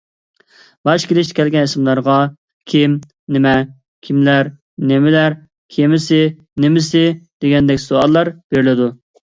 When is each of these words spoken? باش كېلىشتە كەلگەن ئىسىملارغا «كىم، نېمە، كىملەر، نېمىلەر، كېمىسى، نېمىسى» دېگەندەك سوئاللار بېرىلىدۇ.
باش 0.87 1.03
كېلىشتە 1.09 1.35
كەلگەن 1.39 1.67
ئىسىملارغا 1.67 2.15
«كىم، 2.73 2.95
نېمە، 3.37 3.53
كىملەر، 4.09 4.51
نېمىلەر، 4.93 5.37
كېمىسى، 5.79 6.23
نېمىسى» 6.67 7.07
دېگەندەك 7.45 7.87
سوئاللار 7.89 8.37
بېرىلىدۇ. 8.41 8.93